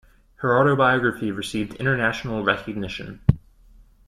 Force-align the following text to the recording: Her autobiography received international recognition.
Her 0.37 0.57
autobiography 0.57 1.29
received 1.29 1.75
international 1.75 2.43
recognition. 2.43 3.21